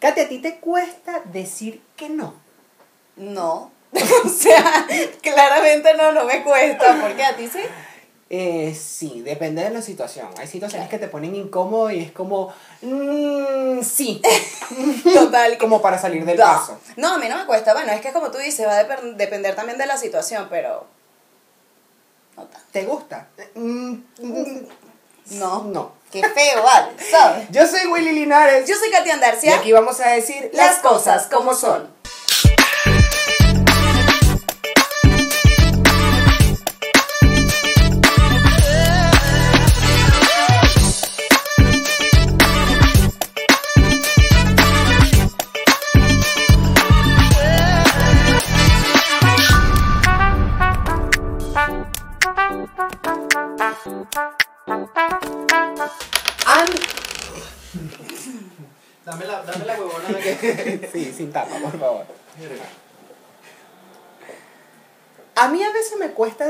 [0.00, 2.34] Katy, ¿a ti te cuesta decir que no?
[3.16, 3.70] No.
[4.24, 4.86] o sea,
[5.22, 7.00] claramente no, no me cuesta.
[7.00, 7.60] ¿Por qué a ti sí?
[8.30, 10.28] Eh, sí, depende de la situación.
[10.36, 14.20] Hay situaciones que te ponen incómodo y es como, mm, sí,
[15.14, 15.56] Total.
[15.58, 16.44] como para salir del No.
[16.44, 16.78] paso.
[16.96, 17.72] No, a mí no me cuesta.
[17.72, 20.86] Bueno, es que como tú dices, va a dep- depender también de la situación, pero.
[22.36, 22.46] No.
[22.70, 23.28] ¿Te gusta?
[23.54, 24.66] Mm, mm,
[25.30, 25.64] No.
[25.64, 25.92] No.
[26.10, 27.48] Qué feo, vale, ¿sabes?
[27.50, 28.66] Yo soy Willy Linares.
[28.66, 29.56] Yo soy Katy y Andarcia.
[29.56, 31.97] aquí vamos a decir Las cosas como son.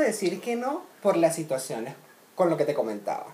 [0.09, 1.95] Decir que no por las situaciones,
[2.35, 3.27] con lo que te comentaba.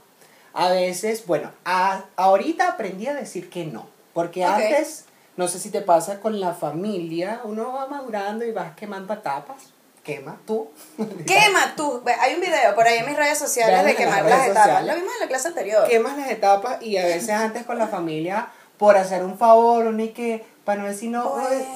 [0.53, 4.53] A veces, bueno, a- ahorita aprendí a decir que no, porque Ok.
[4.53, 9.13] antes, no sé si te pasa con la familia, uno va madurando y vas quemando
[9.15, 9.57] etapas,
[10.05, 10.71] quema tú.
[11.27, 12.03] Quema tú.
[12.21, 14.63] Hay un video por ahí en mis redes sociales Vean de quemar las las etapas.
[14.65, 14.89] sociales.
[14.95, 15.89] Lo vimos en la clase anterior.
[15.89, 20.03] quemas las etapas y a veces antes con la familia, por hacer un favor, uno
[20.03, 21.67] y que, para no decir no, Bueno, eh,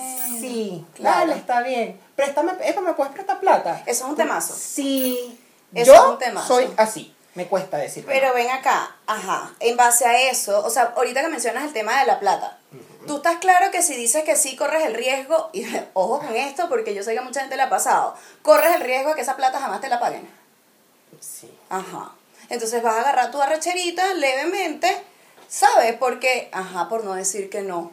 [0.41, 1.21] sí, claro.
[1.21, 3.83] dale, está bien, préstame, esto me puedes prestar plata.
[3.87, 4.55] Eso es un temazo.
[4.55, 5.39] Sí,
[5.75, 6.47] Eso es yo un temazo.
[6.49, 10.93] soy así, me cuesta decir Pero ven acá, ajá, en base a eso, o sea,
[10.97, 12.59] ahorita que mencionas el tema de la plata,
[13.07, 15.65] tú estás claro que si dices que sí, corres el riesgo, y
[15.95, 18.81] ojo con esto, porque yo sé que a mucha gente le ha pasado, corres el
[18.83, 20.29] riesgo de que esa plata jamás te la paguen.
[21.21, 21.51] Sí.
[21.69, 22.13] Ajá.
[22.51, 25.03] Entonces vas a agarrar tu arrecherita levemente,
[25.49, 25.95] ¿sabes?
[25.95, 27.93] Porque, ajá, por no decir que no.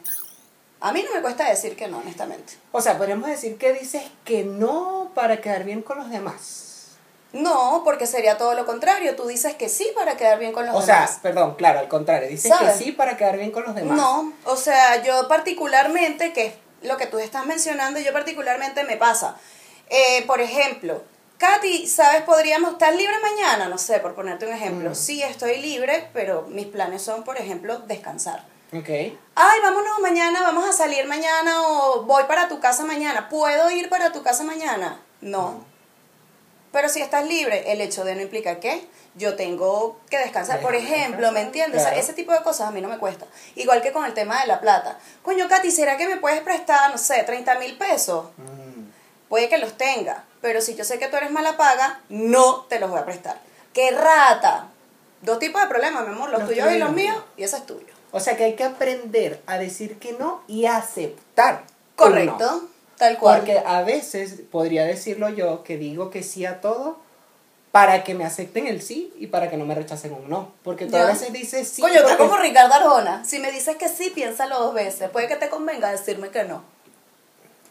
[0.80, 2.52] A mí no me cuesta decir que no, honestamente.
[2.70, 6.62] O sea, podríamos decir que dices que no para quedar bien con los demás.
[7.32, 9.16] No, porque sería todo lo contrario.
[9.16, 11.18] Tú dices que sí para quedar bien con los O sea, demás.
[11.22, 12.74] perdón, claro, al contrario, dices ¿Sabes?
[12.76, 13.96] que sí para quedar bien con los demás.
[13.96, 18.96] No, o sea, yo particularmente, que es lo que tú estás mencionando, yo particularmente me
[18.96, 19.36] pasa.
[19.88, 21.02] Eh, por ejemplo,
[21.38, 22.22] Katy, ¿sabes?
[22.22, 24.90] Podríamos estar libre mañana, no sé, por ponerte un ejemplo.
[24.90, 24.94] Mm.
[24.94, 28.44] Sí, estoy libre, pero mis planes son, por ejemplo, descansar.
[28.72, 28.88] Ok.
[28.88, 33.28] Ay, vámonos mañana, vamos a salir mañana o voy para tu casa mañana.
[33.28, 35.00] ¿Puedo ir para tu casa mañana?
[35.20, 35.64] No.
[36.72, 40.60] Pero si estás libre, el hecho de no implica que yo tengo que descansar.
[40.60, 41.80] Por ejemplo, ¿me entiendes?
[41.80, 42.04] O sea, claro.
[42.04, 43.26] ese tipo de cosas a mí no me cuesta.
[43.54, 44.98] Igual que con el tema de la plata.
[45.22, 48.26] Coño, Katy, ¿será que me puedes prestar, no sé, 30 mil pesos?
[48.36, 48.90] Mm.
[49.28, 52.78] Puede que los tenga, pero si yo sé que tú eres mala paga, no te
[52.78, 53.40] los voy a prestar.
[53.72, 54.68] ¡Qué rata!
[55.22, 57.66] Dos tipos de problemas, mi amor, los, Los tuyos y los míos, y ese es
[57.66, 57.94] tuyo.
[58.12, 61.62] O sea que hay que aprender a decir que no y a aceptar.
[61.62, 61.66] no.
[61.96, 63.38] Correcto, tal cual.
[63.38, 66.98] Porque a veces podría decirlo yo que digo que sí a todo
[67.72, 70.52] para que me acepten el sí y para que no me rechacen un no.
[70.62, 71.82] Porque tú a veces dices sí.
[71.82, 73.24] Coño, estás como Ricardo Arjona.
[73.24, 75.10] Si me dices que sí, piénsalo dos veces.
[75.10, 76.64] Puede que te convenga decirme que no.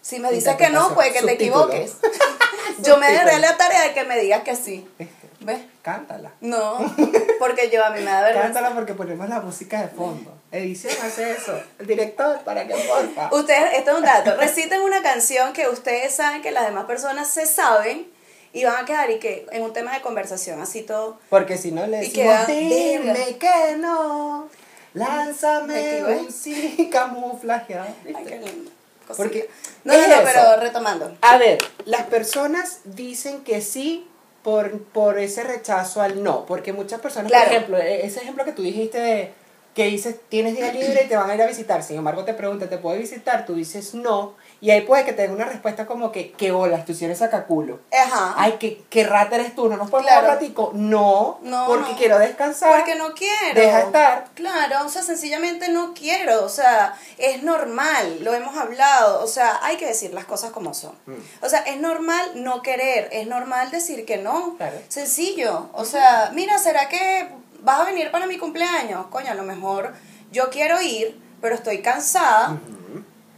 [0.05, 1.63] Si me dices que no, puede que te Subtítulo.
[1.63, 1.93] equivoques.
[2.83, 4.87] Yo me daré la tarea de que me digas que sí.
[4.99, 5.57] Este, ¿Ves?
[5.81, 6.31] Cántala.
[6.41, 6.77] No,
[7.39, 8.53] porque yo a mí me da vergüenza.
[8.53, 10.31] Cántala porque ponemos la música de fondo.
[10.51, 11.59] Edición hace eso.
[11.79, 13.33] El director, para que porfa.
[13.33, 17.27] Ustedes, esto es un dato, reciten una canción que ustedes saben que las demás personas
[17.27, 18.07] se saben
[18.53, 21.19] y van a quedar y que en un tema de conversación, así todo.
[21.29, 24.49] Porque si no le decimos, dime que no.
[24.93, 27.87] Lánzame ¿Me un sí camuflajeado.
[28.05, 28.71] Ay, qué lindo.
[29.07, 29.23] Cosita.
[29.23, 29.49] Porque
[29.83, 30.23] no, no, es no, eso.
[30.25, 31.17] pero retomando.
[31.21, 34.07] A ver, las personas dicen que sí
[34.43, 37.45] por, por ese rechazo al no, porque muchas personas, Claro.
[37.45, 39.33] por ejemplo, e- ese ejemplo que tú dijiste de
[39.73, 42.33] que dices tienes día libre y te van a ir a visitar, sin embargo te
[42.33, 43.45] preguntan, ¿te puedo visitar?
[43.45, 46.85] Tú dices no, y ahí puede que te den una respuesta como que, ¿qué olas?
[46.85, 47.81] Tú eres sacaculo.
[47.95, 48.33] Ajá.
[48.35, 49.69] Ay, ¿qué, qué rata eres tú?
[49.69, 50.25] ¿No nos podemos Claro.
[50.27, 50.71] un ratico?
[50.73, 51.97] No, No, porque no.
[51.97, 52.75] quiero descansar.
[52.75, 53.53] Porque no quiero.
[53.53, 54.25] Deja estar.
[54.33, 56.43] Claro, o sea, sencillamente no quiero.
[56.43, 59.23] O sea, es normal, lo hemos hablado.
[59.23, 60.93] O sea, hay que decir las cosas como son.
[61.05, 61.13] Mm.
[61.45, 64.55] O sea, es normal no querer, es normal decir que no.
[64.57, 64.77] Claro.
[64.87, 65.69] Sencillo.
[65.73, 67.27] O sea, mira, ¿será que
[67.61, 69.05] vas a venir para mi cumpleaños?
[69.11, 69.93] Coño, a lo mejor
[70.31, 72.59] yo quiero ir, pero estoy cansada, Ujú,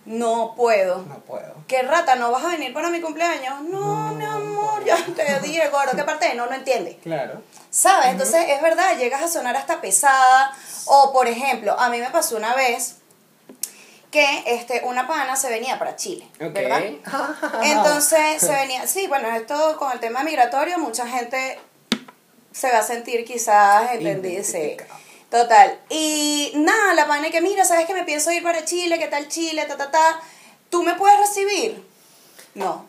[0.07, 0.99] no puedo.
[1.01, 1.53] No puedo.
[1.67, 2.15] ¿Qué rata?
[2.15, 3.61] ¿No vas a venir para mi cumpleaños?
[3.63, 6.33] No, mi amor, ya te dije, gordo, ¿qué parte?
[6.33, 6.97] No, no entiende.
[7.03, 7.43] Claro.
[7.69, 8.11] ¿Sabes?
[8.11, 10.55] Entonces, es verdad, llegas a sonar hasta pesada.
[10.85, 12.95] O, por ejemplo, a mí me pasó una vez
[14.09, 16.25] que este, una pana se venía para Chile.
[16.39, 16.83] ¿verdad?
[17.63, 21.59] Entonces, se venía, sí, bueno, esto con el tema migratorio, mucha gente
[22.53, 24.41] se va a sentir quizás, ¿entendí?
[25.29, 25.79] Total.
[25.89, 29.27] Y nada, la pana que mira, sabes que me pienso ir para Chile, ¿qué tal
[29.27, 29.65] Chile?
[29.67, 30.21] Ta, ta, ta.
[30.69, 31.85] ¿Tú me puedes recibir?
[32.53, 32.85] No.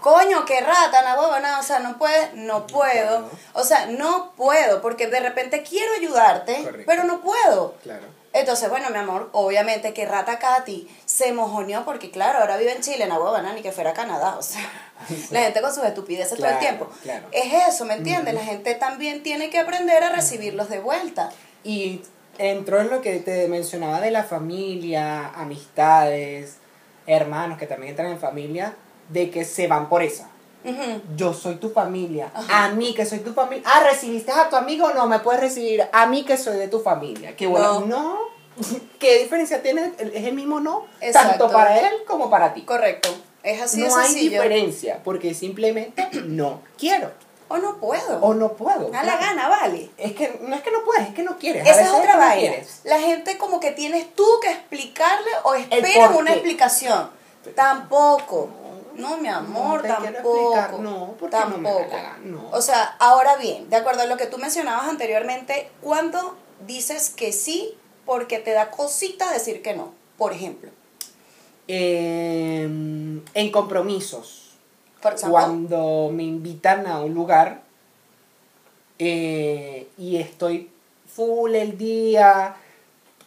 [0.00, 3.28] Coño, qué rata, na huevona, o sea, no puedes, no puedo.
[3.28, 3.30] puedo.
[3.54, 6.84] O sea, no puedo, porque de repente quiero ayudarte, Correcto.
[6.86, 7.74] pero no puedo.
[7.82, 8.06] Claro.
[8.32, 12.82] Entonces, bueno, mi amor, obviamente que Rata Katy se mojoneó porque, claro, ahora vive en
[12.82, 14.60] Chile, en huevona, ni que fuera Canadá, o sea,
[15.30, 16.88] la gente con sus estupideces todo el tiempo.
[17.02, 17.26] claro.
[17.32, 18.34] Es eso, ¿me entiendes?
[18.34, 21.30] La gente también tiene que aprender a recibirlos de vuelta.
[21.64, 22.02] Y
[22.38, 26.58] entró en lo que te mencionaba de la familia, amistades,
[27.06, 28.76] hermanos que también entran en familia,
[29.08, 30.27] de que se van por esa.
[31.16, 32.30] Yo soy tu familia.
[32.50, 33.62] A mí que soy tu familia.
[33.66, 34.92] Ah, ¿recibiste a tu amigo?
[34.92, 35.86] No, me puedes recibir.
[35.92, 37.36] A mí que soy de tu familia.
[37.36, 37.86] Que bueno, No.
[37.86, 38.18] no.
[38.98, 39.92] ¿Qué diferencia tiene?
[39.98, 40.84] Es el mismo no.
[41.00, 41.28] Exacto.
[41.44, 42.62] Tanto para él como para ti.
[42.62, 43.08] Correcto.
[43.42, 44.30] Es así no hay sencillo.
[44.42, 45.00] diferencia.
[45.04, 47.12] Porque simplemente no quiero.
[47.50, 48.18] O no puedo.
[48.20, 48.90] O no puedo.
[48.90, 49.20] Da la claro.
[49.36, 49.88] gana, vale.
[49.96, 51.66] Es que no es que no puedes, es que no quieres.
[51.66, 52.52] A Esa es otra no vaina.
[52.84, 56.34] La gente como que tienes tú que explicarle o esperan una qué.
[56.34, 57.08] explicación.
[57.54, 58.50] Tampoco.
[58.98, 60.50] No, mi amor, te tampoco.
[60.54, 62.48] explicar, no, porque no me gana, no.
[62.52, 66.36] O sea, ahora bien, de acuerdo a lo que tú mencionabas anteriormente, ¿cuándo
[66.66, 67.74] dices que sí
[68.04, 69.92] porque te da cosita decir que no?
[70.16, 70.70] Por ejemplo,
[71.68, 72.62] Eh,
[73.34, 74.50] en compromisos.
[75.02, 77.60] por ejemplo, cuando me invitan a un lugar
[78.98, 80.70] eh, y estoy
[81.06, 82.56] full el día,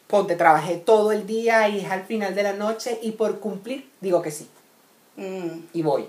[0.07, 3.89] ponte, trabajé todo el día y es al final de la noche y por cumplir
[4.01, 4.49] digo que sí
[5.21, 6.07] mm, y voy.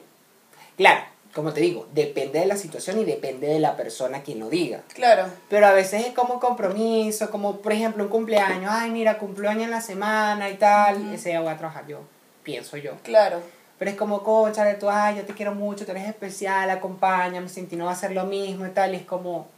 [0.76, 1.00] Claro,
[1.34, 4.82] como te digo, depende de la situación y depende de la persona quien lo diga.
[4.94, 9.64] claro, Pero a veces es como compromiso, como por ejemplo un cumpleaños, ay mira, cumpleaños
[9.64, 12.00] en la semana y tal, ese día voy a trabajar yo,
[12.42, 12.92] pienso yo.
[13.02, 13.40] claro.
[13.78, 17.66] Pero es como, concha, tú, ay, yo te quiero mucho, tú eres especial, acompáñame, sin
[17.66, 18.92] ti no va a ser lo mismo y tal.
[18.94, 19.48] Y es como,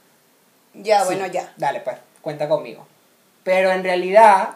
[0.73, 1.53] Ya, sí, bueno, ya.
[1.59, 2.87] Dale, pues, cuenta conmigo.
[3.43, 4.55] Pero en realidad,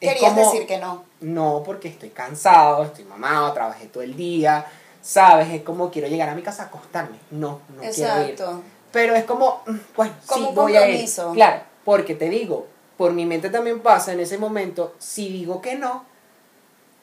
[0.00, 1.04] Querías como, decir que no.
[1.20, 4.66] no, porque estoy cansado, estoy mamado, trabajé todo el día,
[5.02, 5.48] ¿sabes?
[5.48, 7.18] Es como, quiero llegar a mi casa a acostarme.
[7.30, 8.30] No, no quiero ir.
[8.30, 8.62] Exacto.
[8.92, 11.08] Pero es como, mm, bueno, Como sí, voy a ir.
[11.34, 12.66] Claro, porque te digo,
[12.96, 16.04] por mi mente también pasa en ese momento, si digo que no,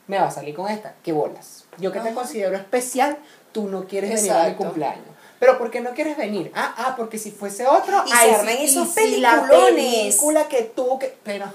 [0.07, 0.96] me va a salir con esta.
[1.04, 1.66] ¿Qué bolas?
[1.78, 2.16] Yo que te Ajá.
[2.16, 3.18] considero especial,
[3.51, 5.06] tú no quieres venir a mi cumpleaños.
[5.39, 6.51] Pero ¿por qué no quieres venir?
[6.56, 9.31] Ah, ah, porque si fuese otro, Y ay, se sí, arman y esos si la
[9.42, 9.75] peliculones.
[10.16, 11.18] película que tú, que...
[11.24, 11.46] Pero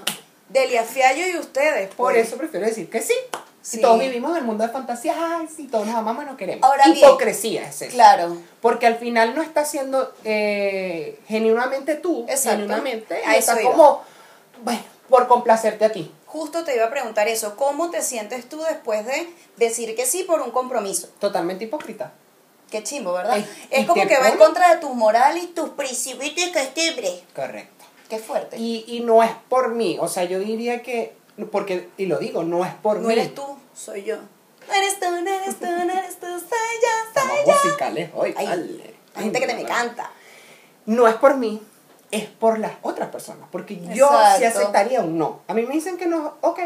[0.49, 1.87] Delia Fiallo y ustedes.
[1.93, 2.27] por pues.
[2.27, 3.13] eso prefiero decir que sí.
[3.61, 3.75] Sí.
[3.75, 6.63] Si todos vivimos en el mundo de fantasía, ay, sí, todos nos amamos nos queremos.
[6.63, 7.91] Ahora bien, Hipocresía es eso.
[7.91, 8.37] Claro.
[8.61, 12.51] Porque al final no estás siendo eh, genuinamente tú, Exacto.
[12.51, 13.71] genuinamente, y estás iba.
[13.71, 14.01] como,
[14.63, 16.11] bueno, por complacerte a ti.
[16.25, 17.57] Justo te iba a preguntar eso.
[17.57, 21.09] ¿Cómo te sientes tú después de decir que sí por un compromiso?
[21.19, 22.13] Totalmente hipócrita.
[22.71, 23.43] Qué chimbo, ¿verdad?
[23.71, 27.13] Es como que va en contra de tus morales y tus principios y costumbres.
[27.35, 27.78] Correcto.
[28.09, 28.57] Qué fuerte.
[28.57, 31.13] Y, y no es por mí, o sea, yo diría que,
[31.51, 33.13] porque, y lo digo, no es por no mí.
[33.13, 34.17] eres tú, soy yo.
[34.67, 36.39] No eres tú, no eres tú, no eres tú, soy
[36.81, 37.53] yo, soy yo.
[37.53, 38.93] musicales hoy, Ay, vale.
[39.15, 40.11] Hay gente que te me no, canta.
[40.85, 41.61] No es por mí,
[42.11, 44.59] es por las otras personas, porque yo sí Exacto.
[44.59, 45.41] aceptaría un no.
[45.47, 46.59] A mí me dicen que no, ok,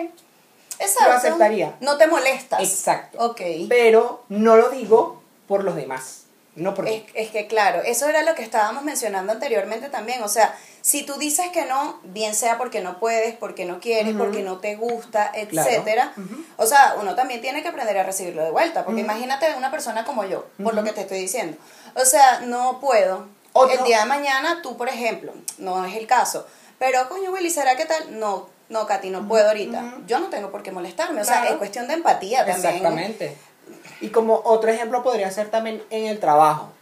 [0.80, 1.10] Exacto.
[1.10, 1.76] Lo aceptaría.
[1.82, 2.60] No te molestas.
[2.62, 3.18] exacto.
[3.24, 3.42] Ok.
[3.70, 6.24] Pero no lo digo por los demás,
[6.56, 7.06] no por Es, mí.
[7.14, 10.24] es que claro, eso era lo que estábamos mencionando anteriormente también.
[10.24, 14.14] O sea, si tú dices que no, bien sea porque no puedes, porque no quieres,
[14.18, 15.70] porque no te gusta, Claro.
[15.70, 16.14] etcétera.
[16.58, 18.84] O sea, uno también tiene que aprender a recibirlo de vuelta.
[18.84, 21.56] Porque imagínate una persona como yo, por lo que te estoy diciendo.
[21.96, 23.28] O sea, no puedo.
[23.54, 26.46] Otro- El día de mañana, tú, por ejemplo, no es el caso.
[26.80, 28.20] Pero, coño, Willy, ¿será que tal?
[28.20, 30.00] No, no, Katy, no puedo ahorita.
[30.06, 31.22] Yo no tengo por qué molestarme.
[31.22, 31.52] O sea, Claro.
[31.54, 32.66] es cuestión de empatía también.
[32.76, 33.38] Exactamente.
[34.02, 36.74] Y como otro ejemplo podría ser también en el trabajo.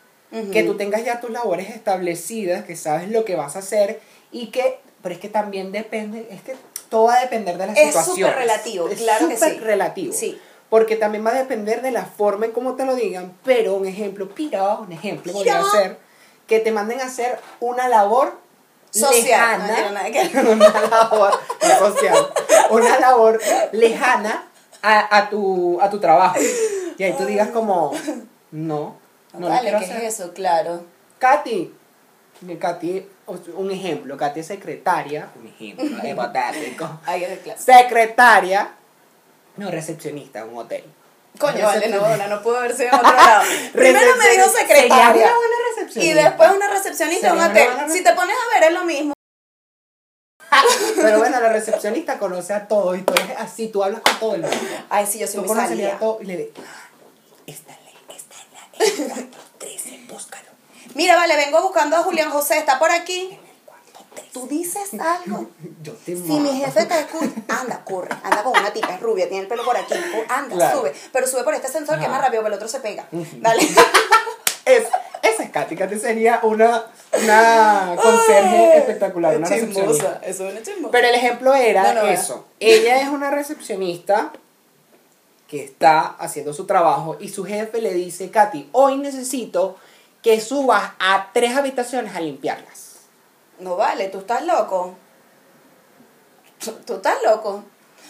[0.53, 3.99] Que tú tengas ya tus labores establecidas, que sabes lo que vas a hacer
[4.31, 6.55] y que, pero es que también depende, es que
[6.89, 8.15] todo va a depender de la Es situación.
[8.15, 9.59] súper relativo, claro que sí.
[9.59, 10.13] relativo.
[10.13, 10.39] Sí.
[10.69, 13.85] Porque también va a depender de la forma en cómo te lo digan, pero un
[13.85, 15.97] ejemplo, piro, un ejemplo podría ser
[16.47, 18.39] que te manden a hacer una labor
[18.89, 19.61] Social.
[19.67, 20.09] Lejana,
[20.51, 21.31] una labor
[21.79, 22.27] social,
[22.71, 23.39] una labor
[23.71, 24.47] lejana
[24.81, 26.37] a, a tu, a tu trabajo.
[26.97, 27.93] Y ahí tú digas como,
[28.51, 28.97] no,
[29.33, 30.03] no quiero ¿qué hacer.
[30.03, 30.33] es eso?
[30.33, 30.85] Claro.
[31.19, 31.73] Katy,
[32.59, 33.07] Katy,
[33.55, 36.99] un ejemplo, Katy es secretaria, un ejemplo, hipotético.
[37.57, 38.71] Secretaria,
[39.57, 40.83] no, recepcionista en un hotel.
[41.39, 43.43] Coño, vale, no, no, no puedo verse en otro lado.
[43.73, 44.87] Primero me dijo secretaria.
[44.97, 47.69] llama una buena Y después una recepcionista en un hotel.
[47.89, 49.13] Si te pones a ver, es lo mismo.
[51.01, 54.35] Pero bueno, la recepcionista conoce a todos y tú eres así, tú hablas con todo
[54.35, 54.57] el mundo.
[54.89, 55.95] Ay, sí, yo soy Tú muy salida.
[55.95, 56.51] a todo y le
[58.81, 60.51] ley 413, búscalo
[60.95, 62.57] Mira, vale, vengo buscando a Julián José.
[62.57, 63.27] ¿Está por aquí?
[63.27, 64.29] en el cuarto 13.
[64.33, 65.49] tú dices algo.
[65.83, 69.27] Yo te Si mi jefe te escucha, anda, corre, anda con una tipa, es rubia,
[69.29, 69.93] tiene el pelo por aquí,
[70.27, 70.79] anda, Claro.
[70.79, 73.07] sube, pero sube por este sensor que es más rápido, que el otro se pega.
[73.11, 73.61] Dale.
[74.63, 74.83] Es,
[75.23, 75.75] esa es Katy.
[75.75, 80.19] Katy sería una, una conserje espectacular, una recepcionista.
[80.23, 80.91] eso es una chismosa.
[80.91, 82.45] Pero el ejemplo era No, no, eso.
[82.59, 84.31] Ella es una recepcionista
[85.51, 89.75] que está haciendo su trabajo y su jefe le dice, Katy, hoy necesito
[90.23, 92.99] que subas a tres habitaciones a limpiarlas.
[93.59, 94.95] No vale, tú estás loco.
[96.63, 97.65] Tú, tú estás loco.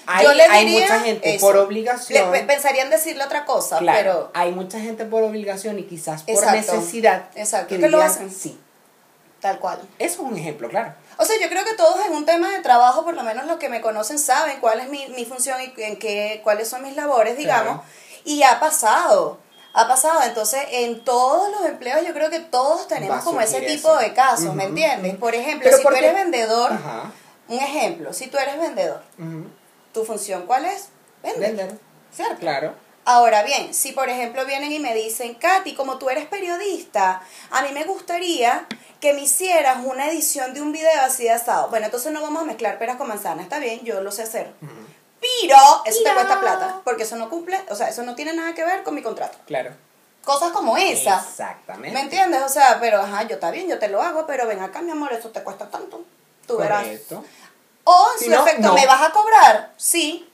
[0.06, 1.44] Hay, Yo le hay diría mucha gente eso.
[1.48, 2.32] por Le- obligación.
[2.32, 6.22] pe- pensaría en decirle otra cosa, claro, pero hay mucha gente por obligación y quizás
[6.22, 6.74] por Exacto.
[6.76, 7.26] necesidad.
[7.36, 8.30] Exacto, Que que lo hacen.
[8.32, 8.60] Sí.
[9.40, 9.80] tal cual.
[9.98, 10.94] Eso es un ejemplo, claro.
[11.18, 13.58] O sea, yo creo que todos en un tema de trabajo, por lo menos los
[13.58, 16.96] que me conocen saben cuál es mi, mi función y en qué, cuáles son mis
[16.96, 17.82] labores, digamos.
[17.82, 17.84] Claro.
[18.24, 19.40] Y ha pasado,
[19.74, 20.22] ha pasado.
[20.24, 24.54] Entonces, en todos los empleos yo creo que todos tenemos como ese tipo de casos,
[24.56, 25.16] ¿me entiendes?
[25.16, 27.12] Por ejemplo, Pero si ¿por tú eres vendedor, Ajá.
[27.48, 29.02] un ejemplo, si tú eres vendedor.
[29.94, 30.88] ¿tu función cuál es?
[31.22, 31.56] Vender.
[31.56, 31.80] Vender.
[32.14, 32.38] ¿Cierto?
[32.40, 32.74] Claro.
[33.04, 37.62] Ahora bien, si por ejemplo vienen y me dicen, Katy, como tú eres periodista, a
[37.64, 38.68] mí me gustaría
[39.00, 41.70] que me hicieras una edición de un video así de asado.
[41.70, 44.54] Bueno, entonces no vamos a mezclar peras con manzanas, está bien, yo lo sé hacer.
[45.20, 48.54] Pero eso te cuesta plata, porque eso no cumple, o sea, eso no tiene nada
[48.54, 49.38] que ver con mi contrato.
[49.48, 49.72] Claro.
[50.24, 51.18] Cosas como esa.
[51.20, 51.96] Exactamente.
[51.96, 52.44] ¿Me entiendes?
[52.44, 54.92] O sea, pero ajá, yo está bien, yo te lo hago, pero ven acá, mi
[54.92, 56.04] amor, eso te cuesta tanto.
[56.46, 56.84] Tú verás.
[56.84, 57.26] Correcto.
[57.84, 58.74] O en Si su no, efecto, no.
[58.76, 59.74] ¿me vas a cobrar?
[59.78, 60.31] Sí.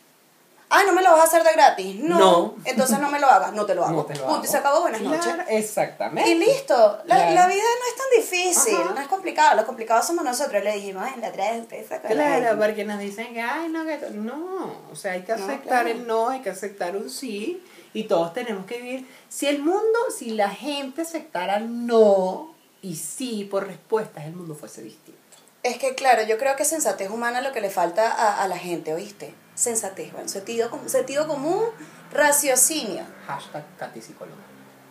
[0.70, 1.96] Ah, ¿no me lo vas a hacer de gratis?
[2.04, 2.20] No.
[2.20, 2.56] No.
[2.66, 3.96] Entonces no me lo hagas, no te lo hago.
[3.98, 4.44] No te lo Punto, hago.
[4.44, 5.36] y se acabó, buenas Claro, noches.
[5.48, 6.30] Exactamente.
[6.30, 7.00] Y listo.
[7.06, 7.34] La, Claro.
[7.36, 8.94] la vida no es tan difícil, Ajá.
[8.94, 9.56] no es complicado.
[9.56, 10.62] Lo complicado somos nosotros.
[10.64, 11.88] Le dijimos en la otra ustedes?
[12.10, 15.84] Claro, porque nos dicen que, ay, no, que no, o sea, hay que No, aceptar
[15.84, 15.90] claro.
[15.90, 19.08] el no, hay que aceptar un sí, y todos tenemos que vivir.
[19.30, 24.82] Si el mundo, si la gente aceptara no y sí por respuestas, el mundo fuese
[24.82, 25.22] distinto.
[25.64, 28.48] Es que, claro, yo creo que sensatez humana es lo que le falta a, a
[28.50, 29.34] la gente, ¿oíste?
[29.58, 31.66] Sensatez, bueno, sentido, sentido común,
[32.14, 33.04] raciocinio.
[33.26, 34.38] Hashtag Katy psicóloga.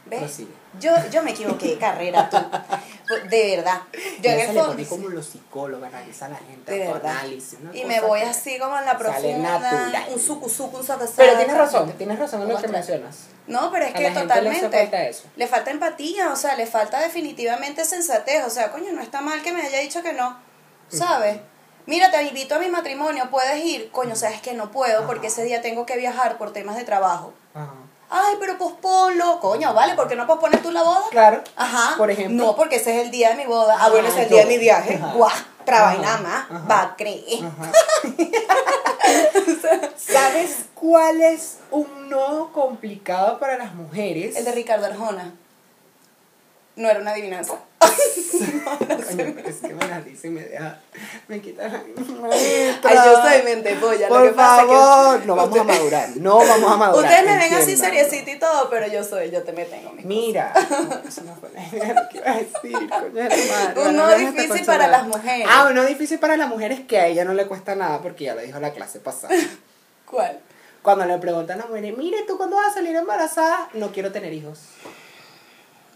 [0.06, 0.40] ¿Ves?
[0.80, 2.36] Yo, yo me equivoqué de carrera, tú.
[3.30, 3.80] De verdad.
[4.20, 4.66] Yo en el le fondo.
[4.72, 7.10] pone como los psicólogos, analiza a la gente, De verdad.
[7.18, 7.58] análisis.
[7.72, 11.56] Y me voy así como en la profunda, un suku suku, un saca Pero tienes
[11.56, 13.16] razón, tienes razón en lo que mencionas.
[13.46, 14.76] No, pero es A que le totalmente.
[14.78, 15.24] falta eso.
[15.36, 18.44] Le falta empatía, o sea, le falta definitivamente sensatez.
[18.44, 20.36] O sea, coño, no está mal que me haya dicho que no.
[20.88, 21.38] ¿Sabes?
[21.86, 23.90] Mira, te invito a mi matrimonio, puedes ir.
[23.92, 27.32] Coño, sabes que no puedo porque ese día tengo que viajar por temas de trabajo.
[27.54, 27.74] Ajá.
[28.10, 29.40] Ay, pero posponlo.
[29.40, 31.02] Coño, vale, ¿por qué no pospones tú la boda?
[31.10, 31.42] Claro.
[31.56, 31.96] Ajá.
[31.96, 32.44] Por ejemplo.
[32.44, 33.78] No, porque ese es el día de mi boda.
[33.80, 35.00] Ah, bueno, ese es el día de mi viaje.
[35.14, 35.30] Guau,
[35.64, 36.70] trabaja nada más.
[36.70, 37.44] Va a creer.
[39.96, 44.36] ¿Sabes cuál es un no complicado para las mujeres?
[44.36, 45.34] El de Ricardo Arjona.
[46.76, 47.54] No era una adivinanza.
[47.80, 50.78] Coño, pero es que me la dice y me deja.
[51.28, 51.78] Me quita la.
[52.84, 54.08] Ay, yo soy mente polla.
[54.08, 56.08] Por lo que pasa es que- favor, no vamos a madurar.
[56.16, 57.04] No vamos a madurar.
[57.10, 60.52] Ustedes me ven así seriecita y todo, pero yo soy, yo te me tengo Mira,
[61.06, 63.80] eso no fue la que iba a decir, coño de la madre.
[63.88, 65.46] Un no Bueno, déjate difícil para las mujeres.
[65.50, 68.24] Ah, un no difícil para las mujeres que a ella no le cuesta nada porque
[68.24, 69.34] ya lo dijo la clase pasada.
[70.04, 70.40] ¿Cuál?
[70.82, 73.68] Cuando le preguntan a la mujer, mire, ¿tú cuándo vas a salir embarazada?
[73.72, 74.60] No quiero tener hijos.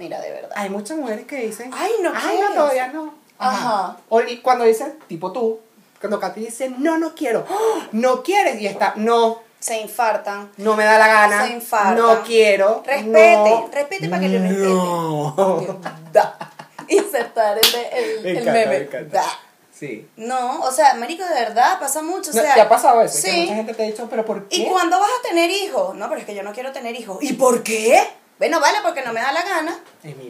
[0.01, 0.51] Mira, de verdad.
[0.57, 2.49] Hay muchas mujeres que dicen, Ay, no ay, quieres".
[2.51, 3.15] no, todavía no.
[3.39, 3.97] Ajá.
[4.09, 5.61] O y cuando dicen, tipo tú,
[6.01, 7.79] cuando Katy dice, no, no quiero, ¡Oh!
[7.93, 10.51] no quieres, y está, no, Se infartan.
[10.57, 11.97] no me da la gana, Se infartan.
[11.97, 14.69] no quiero, Respete, no, respete para que le respete.
[14.69, 15.81] No.
[16.13, 16.37] Da.
[16.89, 18.67] Insertar el, de- el, Me el encanta, meme.
[18.79, 19.21] me encanta.
[19.23, 19.27] Da.
[19.73, 20.09] Sí.
[20.17, 22.31] No, o sea, marico, de verdad, pasa mucho.
[22.31, 23.15] O No, sea, ¿Te ha pasado eso?
[23.23, 23.41] Que Sí.
[23.43, 24.57] mucha gente te ha dicho, pero ¿por qué?
[24.57, 25.95] ¿Y cuándo vas a tener hijos?
[25.95, 27.19] No, pero es que yo no quiero tener hijos.
[27.23, 28.03] ¿Y por qué?
[28.41, 29.79] Bueno, vale, porque no me da la gana.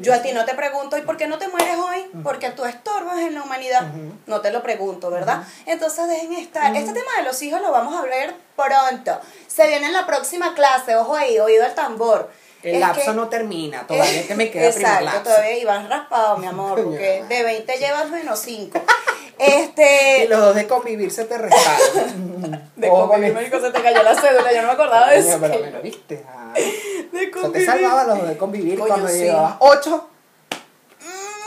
[0.00, 2.10] Yo a ti no te pregunto, ¿y por qué no te mueres hoy?
[2.24, 3.82] Porque tú estorbas en la humanidad.
[4.26, 5.44] No te lo pregunto, ¿verdad?
[5.64, 6.74] Entonces dejen estar.
[6.74, 9.20] Este tema de los hijos lo vamos a hablar pronto.
[9.46, 12.30] Se viene en la próxima clase, ojo ahí, oído al tambor.
[12.64, 15.22] El Es lapso que- no termina, todavía que me queda primer lapso.
[15.22, 18.82] todavía ibas raspado, mi amor, porque de 20 llevas menos 5.
[19.40, 20.24] Este.
[20.24, 22.70] Y los dos de convivir se te restaron.
[22.76, 23.48] De Oh, convivir, vale.
[23.50, 25.38] marico, se te cayó la cédula, yo no me acordaba de eso.
[25.40, 26.24] pero me lo viste.
[26.28, 26.52] ah.
[26.54, 27.66] De O sea, te convivir.
[27.66, 29.18] salvaba los dos de convivir Coño, cuando sí.
[29.20, 30.08] llevabas ocho.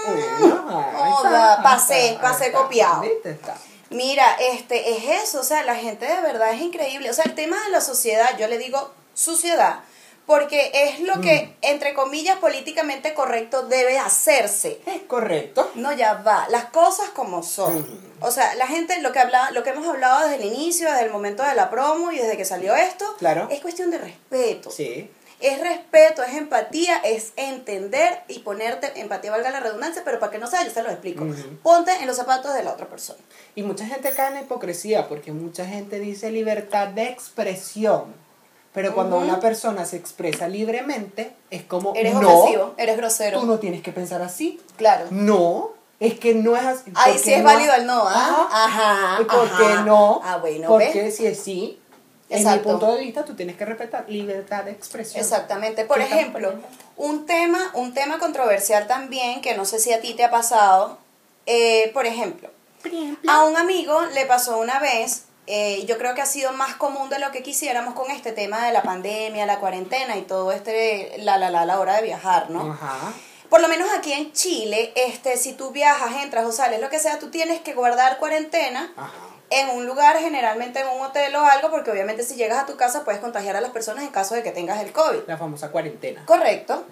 [0.08, 0.46] Mm.
[0.46, 2.58] Está, ahí pasé, está, pasé está.
[2.58, 3.02] copiado.
[3.02, 3.30] ¿Viste?
[3.32, 3.56] Está.
[3.90, 7.10] Mira, este, es eso, o sea, la gente de verdad es increíble.
[7.10, 9.80] O sea, el tema de la sociedad, yo le digo sociedad,
[10.26, 14.80] porque es lo que, entre comillas, políticamente correcto debe hacerse.
[14.86, 15.70] Es correcto.
[15.76, 17.86] No, ya va, las cosas como son.
[18.22, 21.06] O sea, la gente, lo que, habla, lo que hemos hablado desde el inicio, desde
[21.06, 23.48] el momento de la promo y desde que salió esto, Claro.
[23.52, 24.72] es cuestión de respeto.
[24.72, 25.10] Sí.
[25.42, 30.38] Es respeto, es empatía, es entender y ponerte, empatía valga la redundancia, pero para que
[30.38, 31.26] no sea, yo se lo explico.
[31.62, 33.20] Ponte en los zapatos de la otra persona.
[33.54, 38.16] Y mucha gente cae en la hipocresía porque mucha gente dice libertad de expresión.
[38.74, 43.40] Pero cuando una persona se expresa libremente, es como, Eres no, ofensivo, eres grosero.
[43.40, 44.60] tú no tienes que pensar así.
[44.78, 45.06] Claro.
[45.12, 46.92] No, es que no es así.
[46.96, 47.46] Ahí ¿Por sí es no?
[47.46, 48.48] válido el no, ¿ah?
[48.52, 49.14] Ajá.
[49.16, 49.22] Ajá.
[49.22, 50.22] ¿Y por qué no?
[50.24, 51.16] Ah, bueno, Porque ¿ves?
[51.16, 51.80] si es sí,
[52.30, 55.22] en mi punto de vista, tú tienes que respetar libertad de expresión.
[55.22, 55.86] Exactamente.
[55.86, 56.54] Por ¿Qué están ejemplo,
[56.98, 60.98] un tema, un tema controversial también, que no sé si a ti te ha pasado.
[61.46, 62.50] eh, por ejemplo,
[63.28, 67.10] a un amigo le pasó una vez, eh, yo creo que ha sido más común
[67.10, 71.16] de lo que quisiéramos con este tema de la pandemia, la cuarentena y todo este,
[71.20, 72.72] la, la, la, la hora de viajar, ¿no?
[72.72, 73.14] Ajá.
[73.50, 76.98] Por lo menos aquí en Chile, este, si tú viajas, entras o sales, lo que
[76.98, 79.12] sea, tú tienes que guardar cuarentena Ajá.
[79.50, 82.78] en un lugar, generalmente en un hotel o algo, porque obviamente si llegas a tu
[82.78, 85.28] casa puedes contagiar a las personas en caso de que tengas el COVID.
[85.28, 86.26] La famosa cuarentena.
[86.26, 86.86] Correcto.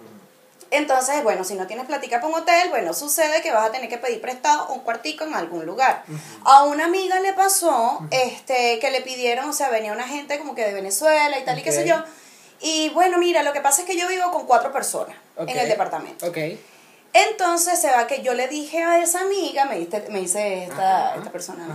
[0.72, 3.88] Entonces, bueno, si no tienes platica para un hotel, bueno, sucede que vas a tener
[3.88, 6.02] que pedir prestado un cuartico en algún lugar.
[6.44, 10.54] A una amiga le pasó este, que le pidieron, o sea, venía una gente como
[10.54, 12.02] que de Venezuela y tal y qué sé yo.
[12.60, 15.68] Y bueno, mira, lo que pasa es que yo vivo con cuatro personas en el
[15.68, 16.26] departamento.
[16.26, 16.38] Ok.
[17.14, 21.08] Entonces se va que yo le dije a esa amiga, me, diste- me dice esta,
[21.08, 21.66] Ajá, esta persona,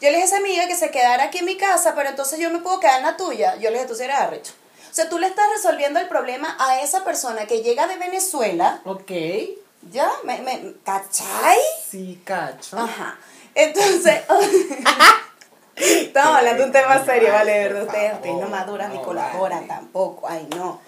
[0.00, 2.38] yo le dije a esa amiga que se quedara aquí en mi casa, pero entonces
[2.38, 3.56] yo me puedo quedar en la tuya.
[3.56, 4.54] Yo le dije, tú sí eres arrecho.
[4.96, 8.80] O sea, tú le estás resolviendo el problema a esa persona que llega de Venezuela,
[8.86, 9.12] Ok.
[9.90, 10.10] ¿ya?
[10.24, 11.58] ¿Me, me, ¿Cachai?
[11.86, 12.78] Sí, cacho.
[12.78, 13.18] Ajá.
[13.54, 14.22] Entonces,
[15.76, 17.68] estamos hablando de un tema serio, ¿vale?
[17.68, 20.80] Verdad, ustedes, ustedes no maduran ni colaboran tampoco, ay no.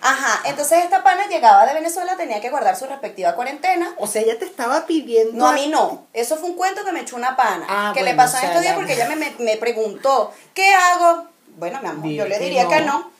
[0.00, 3.94] Ajá, entonces esta pana llegaba de Venezuela, tenía que guardar su respectiva cuarentena.
[3.96, 5.34] O sea, ella te estaba pidiendo.
[5.36, 6.08] No, a mí no.
[6.12, 7.64] Eso fue un cuento que me echó una pana.
[7.68, 11.28] Ah, que le pasó en estos días porque ella me, me, preguntó, ¿qué hago?
[11.56, 12.68] Bueno, mi amor, Dile yo le que diría no.
[12.70, 13.11] que no.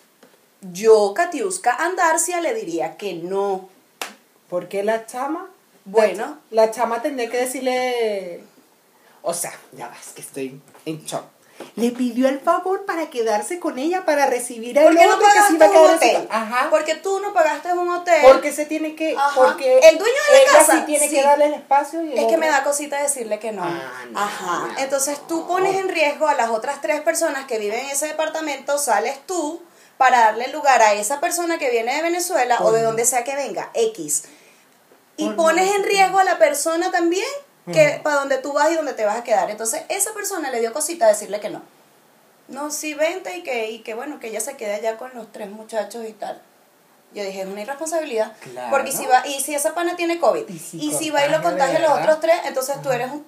[0.63, 3.69] Yo, Katiuska Andarcia, le diría que no.
[4.49, 5.49] Porque la chama.
[5.85, 6.39] Bueno.
[6.51, 8.45] La, chama tendría que decirle.
[9.23, 11.25] O sea, ya vas, que estoy en shock.
[11.77, 15.27] Le pidió el favor para quedarse con ella para recibir a ¿Por qué no otro
[15.27, 16.29] que se pagaste iba a un quedar hotel?
[16.31, 16.67] Ajá.
[16.71, 18.21] Porque tú no pagaste un hotel.
[18.23, 19.17] Porque se tiene que.
[19.17, 19.35] Ajá.
[19.35, 21.15] Porque El dueño de la ella casa, sí tiene sí.
[21.17, 22.03] que darle el espacio.
[22.03, 23.65] Y el Es que me da cosita decirle que no.
[23.65, 24.69] Ah, no, Ajá.
[24.69, 24.79] no.
[24.79, 28.79] Entonces tú pones en riesgo a las otras tres personas que viven en ese departamento,
[28.79, 29.63] sales tú
[30.03, 33.37] para darle lugar a esa persona que viene de Venezuela o de donde sea que
[33.37, 34.25] venga, X.
[35.17, 37.29] Y pones en riesgo a la persona también
[37.73, 39.49] que para donde tú vas y donde te vas a quedar.
[39.49, 41.63] Entonces esa persona le dio cosita decirle que no.
[42.49, 45.31] No, sí, vente y que, y que bueno, que ella se quede allá con los
[45.31, 46.43] tres muchachos y tal.
[47.15, 48.33] Yo dije, es una irresponsabilidad.
[48.41, 48.71] Claro.
[48.71, 51.31] Porque si va, y si esa pana tiene COVID, Y si y si va y
[51.31, 53.25] lo contagia a los otros tres, entonces tú eres un...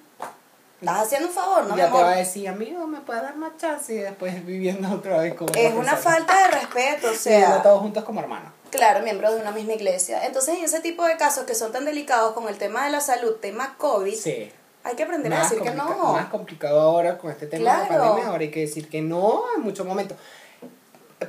[0.91, 2.15] Estás haciendo un favor, ¿no, mi ya te va a amor?
[2.17, 5.91] decir, amigo, me puede dar más chance y después viviendo otra vez como Es una
[5.93, 5.97] persona.
[5.97, 8.51] falta de respeto, o Viviendo sea, todos juntos como hermanos.
[8.69, 10.25] claro, miembros de una misma iglesia.
[10.25, 13.01] Entonces, en ese tipo de casos que son tan delicados con el tema de la
[13.01, 14.51] salud, tema COVID, Sí.
[14.83, 16.13] hay que aprender a Más, decir que no.
[16.13, 18.03] más complicado ahora con este tema de la Claro.
[18.03, 18.29] pandemia.
[18.29, 20.17] Ahora hay que decir que no en muchos momentos.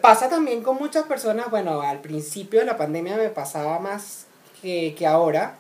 [0.00, 1.48] Pasa también con muchas personas.
[1.50, 4.26] Bueno, al principio de la pandemia me pasaba más
[4.60, 5.54] que, que ahora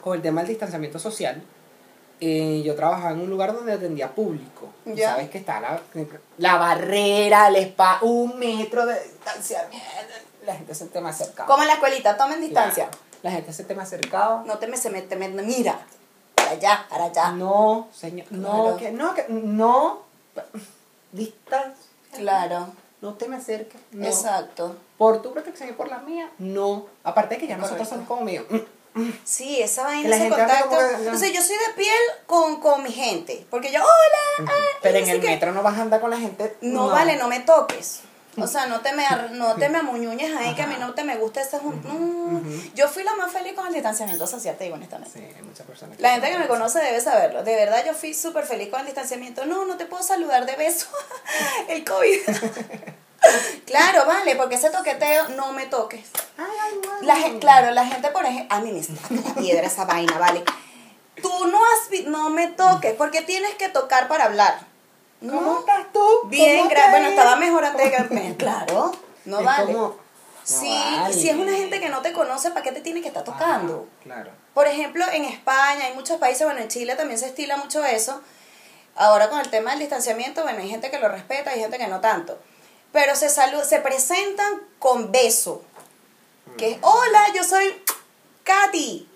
[0.00, 1.42] con el tema del distanciamiento social.
[2.20, 4.68] Eh, yo trabajaba en un lugar donde atendía público.
[4.84, 5.10] Y Ya.
[5.12, 5.80] Sabes que está la,
[6.38, 9.86] la barrera, el spa, un metro de distanciamiento.
[10.44, 11.46] La gente se te me acercaba.
[11.46, 12.88] Como en la escuelita, tomen distancia.
[12.88, 13.04] Claro.
[13.22, 14.42] La gente se te me acercaba.
[14.46, 15.78] No te me se mete, me- mira,
[16.34, 17.30] para allá, para allá.
[17.32, 18.26] No, señor.
[18.30, 18.76] No, Claro.
[18.78, 20.00] que no, que no.
[21.12, 21.84] Distancia.
[22.16, 22.68] Claro,
[23.00, 23.80] No te me acerques.
[23.92, 24.06] No.
[24.06, 24.76] exacto.
[24.96, 26.86] Por tu protección y por la mía, no.
[27.04, 28.06] Aparte de que ya nosotros Correcto.
[28.06, 28.44] somos como medio.
[29.24, 30.70] Sí, esa vaina, ese contacto.
[30.78, 30.94] que-.
[31.04, 31.94] Entonces, yo soy de piel
[32.26, 33.46] con, con mi gente.
[33.50, 35.26] Porque yo, hola, ay, Pero en el qué.
[35.28, 36.56] metro no vas a andar con la gente.
[36.60, 38.00] No, vale, no me toques.
[38.40, 41.02] O sea, no te me, no te me amuñuñes ahí, que a mí no te
[41.02, 42.40] me gusta ese jun- no.
[42.76, 45.18] Yo fui la más feliz con el distanciamiento social, te digo honestamente.
[45.18, 45.98] Sí, hay muchas personas.
[45.98, 47.42] La gente que me conoce debe saberlo.
[47.42, 49.44] De verdad, yo fui súper feliz con el distanciamiento.
[49.44, 50.86] No, no te puedo saludar de beso.
[51.68, 52.20] el COVID.
[53.66, 56.04] claro, vale, porque ese toqueteo no me toques.
[56.36, 57.06] Ay, ay, ay.
[57.06, 60.18] La gente, claro, la gente, por ejemplo, a mí me saca la piedra esa vaina,
[60.18, 60.44] ¿vale?
[61.22, 64.60] Tú no has no me toques, porque tienes que tocar para hablar.
[65.20, 65.58] ¿Cómo No.
[65.60, 66.06] estás tú?
[66.26, 68.92] Bien, ¿Cómo gra- te bueno, estaba mejor antes de que Claro,
[69.24, 69.72] no Es vale.
[69.72, 69.96] como-
[70.44, 70.68] Sí,
[71.00, 71.12] vale.
[71.12, 73.86] si es una gente que no te conoce, ¿para qué te tiene que estar tocando?
[74.02, 74.30] Claro.
[74.54, 78.22] Por ejemplo, en España, hay muchos países, bueno, en Chile también se estila mucho eso.
[78.96, 81.86] Ahora con el tema del distanciamiento, bueno, hay gente que lo respeta, hay gente que
[81.88, 82.38] no tanto.
[82.92, 85.62] Pero se se presentan con beso.
[86.56, 87.80] Que es, hola, yo soy
[88.44, 89.08] Katy.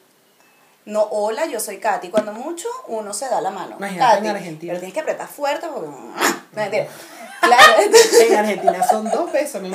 [0.84, 2.10] No, hola, yo soy Katy.
[2.10, 3.76] Cuando mucho, uno se da la mano.
[3.78, 4.28] Imagínate en Katy.
[4.28, 4.72] Argentina.
[4.72, 5.88] Pero tienes que apretar fuerte porque...
[6.52, 6.86] No, mentira.
[7.42, 7.82] Claro.
[8.20, 9.68] En Argentina son dos pesos, mi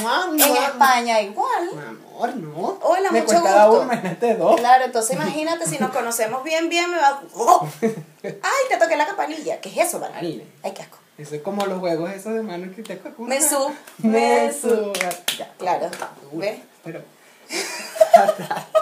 [0.00, 0.64] ¡mua, En!
[0.64, 1.70] España igual.
[1.70, 2.78] Mi amor, no.
[2.80, 3.54] Hola, me mucho gusto.
[3.54, 4.56] uno, imagínate dos.
[4.58, 7.22] Claro, entonces imagínate si nos conocemos bien, bien, me va.
[7.34, 7.68] ¡Oh!
[7.82, 9.60] ¡Ay, te toqué la campanilla!
[9.60, 10.00] ¿Qué es eso?
[10.00, 10.46] Vale.
[10.62, 11.01] Ay, qué asco.
[11.18, 14.68] Eso es como los juegos esos de mano que te Mesú, Mesú.
[14.68, 14.92] mesú.
[15.38, 15.52] Ya.
[15.58, 15.90] Claro.
[16.32, 16.58] ¿Ves?
[16.82, 17.02] Pero.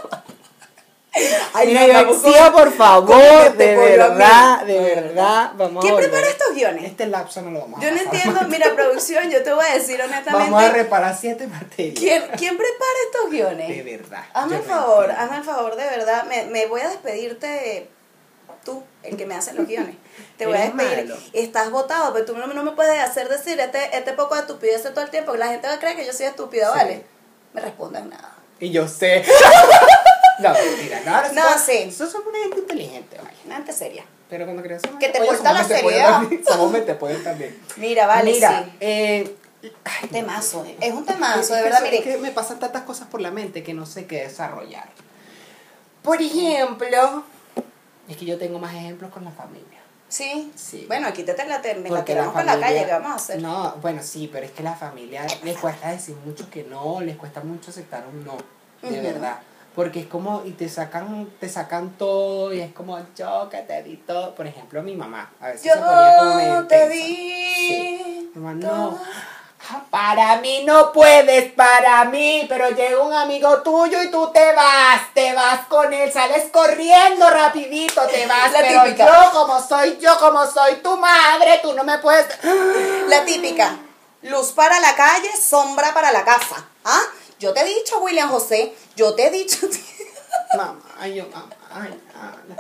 [1.52, 5.52] Ay, exía, por favor, de verdad, de verdad.
[5.56, 6.84] Vamos ¿Quién a prepara estos guiones?
[6.84, 8.14] Este lapso no lo vamos a Yo no pasar.
[8.14, 10.50] entiendo, mira, producción, yo te voy a decir honestamente.
[10.50, 11.98] Vamos a reparar siete materias.
[11.98, 13.68] ¿quién, ¿Quién prepara estos guiones?
[13.68, 14.24] De verdad.
[14.32, 16.24] Hazme el favor, hazme el favor, de verdad.
[16.26, 17.90] Me, me voy a despedirte
[18.64, 19.96] tú, el que me hace los guiones.
[20.36, 21.06] Te voy a despedir.
[21.08, 21.16] malo.
[21.32, 24.82] Estás votado, pero tú no, no me puedes hacer decir este, este poco de estupidez
[24.82, 25.32] todo el tiempo.
[25.32, 26.78] que La gente va a creer que yo soy estúpida, Sí.
[26.78, 27.04] ¿vale?
[27.52, 28.34] Me respondan nada.
[28.60, 29.24] Y yo sé.
[30.40, 31.00] no, mentira.
[31.04, 31.84] No, No, somos- sí.
[31.86, 33.36] Nosotros somos una gente inteligente, vaya.
[33.46, 34.04] Una gente seria.
[34.28, 36.22] Pero cuando somos Que te somos la seriedad.
[36.46, 37.58] Somos metepollos también.
[37.76, 38.70] Mira, vale, Mira, sí.
[38.80, 39.36] eh,
[39.84, 40.64] ay, Temazo.
[40.80, 41.98] Es un temazo, de verdad, mire.
[41.98, 44.88] Es que me pasan tantas cosas por la mente que no sé qué desarrollar.
[46.02, 47.24] Por ejemplo,
[48.12, 49.78] es que yo tengo más ejemplos con la familia.
[50.08, 50.50] Sí.
[50.56, 50.84] Sí.
[50.88, 53.40] Bueno, aquí te, te la, me la tiramos la familia- calle, ¿qué vamos a hacer?
[53.40, 57.16] No, bueno, sí, pero es que la familia les cuesta decir mucho que no, les
[57.16, 58.36] cuesta mucho aceptar un no,
[58.82, 59.38] de verdad.
[59.76, 63.84] Porque es como, y te sacan, te sacan todo, y es como, yo que te
[63.84, 64.34] di todo.
[64.34, 67.04] Por ejemplo, mi mamá, a veces se ponía como Yo te di.
[67.54, 68.30] Sí.
[68.34, 68.98] Mamá, no,
[69.90, 75.02] Para mí no puedes, para mí, pero llega un amigo tuyo y tú te vas,
[75.14, 79.06] te vas con él, sales corriendo rapidito, te vas, La pero típica.
[79.06, 82.26] yo como soy yo, como soy tu madre, tú no me puedes...
[83.08, 83.76] La típica.
[84.22, 86.64] Luz para la calle, sombra para la casa.
[86.84, 87.00] ¿Ah?
[87.38, 89.66] Yo te he dicho, William José, yo te he dicho.
[90.56, 92.56] Mamá, ay, yo, mamá, ay, Ana.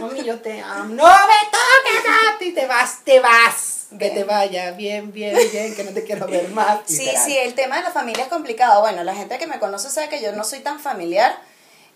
[0.00, 0.94] mami, yo te amo.
[0.94, 3.86] No me toques a ti, te vas, te vas.
[3.90, 4.14] Que Bien.
[4.14, 6.80] te vaya bien, bien, bien, que no te quiero ver más.
[6.84, 7.24] Sí, literal.
[7.24, 8.80] sí, el tema de la familia es complicado.
[8.82, 11.34] Bueno, la gente que me conoce sabe que yo no soy tan familiar.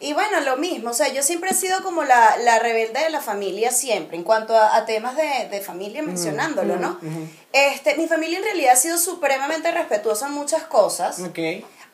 [0.01, 3.11] Y bueno, lo mismo, o sea, yo siempre he sido como la, la rebelde de
[3.11, 6.98] la familia siempre, en cuanto a, a temas de, de familia, mencionándolo, ¿no?
[7.01, 7.29] mm, ujú.
[7.53, 11.20] Este, mi familia en realidad ha sido supremamente respetuosa en muchas cosas.
[11.20, 11.38] Ok.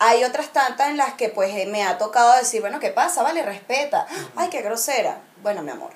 [0.00, 3.22] Hay otras tantas en las que pues eh, me ha tocado decir, bueno, ¿qué pasa?
[3.22, 4.06] Vale, respeta.
[4.36, 5.20] Ay, qué grosera.
[5.42, 5.90] Bueno, mi amor.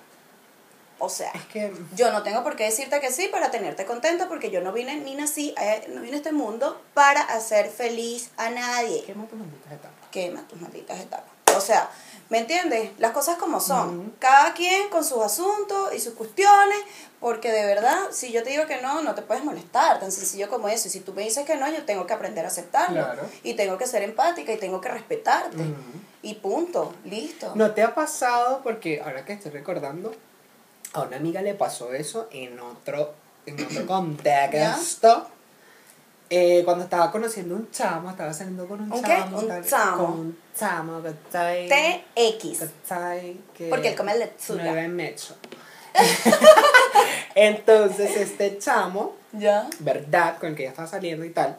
[0.98, 1.72] O sea, Es que...
[1.96, 4.96] yo no tengo por qué decirte que sí para tenerte contento porque yo no vine
[4.96, 9.02] ni nací, eh, no vine a este mundo para hacer feliz a nadie.
[9.04, 10.08] Quema tus malditas etapas.
[10.12, 11.56] Quema tus malditas etapas.
[11.56, 11.90] O sea,
[12.28, 12.90] ¿me entiendes?
[12.98, 14.14] Las cosas como son.
[14.18, 16.78] Cada quien con sus asuntos y sus cuestiones,
[17.20, 20.48] porque de verdad, si yo te digo que no, no te puedes molestar, tan sencillo
[20.48, 20.88] como eso.
[20.88, 23.02] Y si tú me dices que no, yo tengo que aprender a aceptarlo.
[23.02, 23.22] Claro.
[23.42, 25.62] Y tengo que ser empática y tengo que respetarte.
[26.22, 27.52] Y punto, listo.
[27.54, 28.60] ¿No te ha pasado?
[28.62, 30.14] Porque ahora que estoy recordando,
[30.92, 33.14] a una amiga le pasó eso en otro,
[33.46, 35.28] en otro contexto.
[36.34, 39.08] Eh, cuando estaba conociendo un chamo, estaba saliendo con un ¿Un qué?
[39.18, 39.38] chamo.
[39.38, 39.96] Un tal- chamo.
[40.06, 41.68] Con un chamo, ¿cachai?
[41.68, 42.58] TX.
[42.86, 43.36] ¿cachai?
[43.54, 44.70] Que Porque él come no lechuga.
[44.72, 45.36] iba en mecho.
[47.34, 49.68] Entonces, este chamo, ¿Ya?
[49.80, 50.38] ¿verdad?
[50.38, 51.56] Con el que ella estaba saliendo y tal.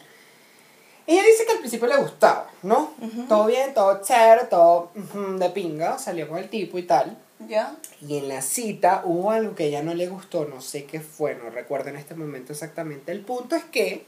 [1.06, 2.94] Ella dice que al principio le gustaba, ¿no?
[3.30, 4.90] Todo bien, todo chévere, todo
[5.38, 7.18] de pinga, salió con el tipo y tal.
[7.48, 7.76] ¿Ya?
[8.02, 11.36] Y en la cita hubo algo que ella no le gustó, no sé qué fue,
[11.36, 13.12] no recuerdo en este momento exactamente.
[13.12, 14.06] El punto es que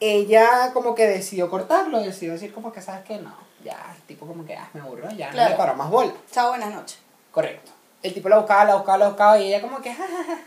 [0.00, 3.18] ella como que decidió cortarlo, decidió decir como que, ¿sabes qué?
[3.18, 3.34] No,
[3.64, 6.12] ya, el tipo como que, ah, me aburrió, ya no le paró más bola.
[6.30, 6.98] Chao, buenas noches.
[7.32, 7.72] Correcto.
[8.02, 10.38] El tipo la buscaba, la buscaba, la buscaba y ella como que, ja, ja, ja,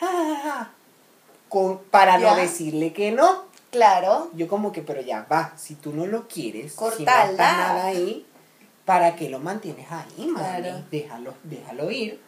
[0.00, 0.70] ja, ja, ja,
[1.48, 3.44] con, para no decirle que no.
[3.70, 4.30] Claro.
[4.34, 7.30] Yo como que, pero ya va, si tú no lo quieres, si no Cortala.
[7.32, 8.24] está nada ahí,
[8.84, 10.34] ¿para qué lo mantienes ahí, mami?
[10.60, 10.82] Claro.
[10.90, 12.20] Déjalo, déjalo ir.